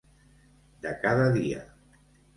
[0.85, 1.63] De cada dia.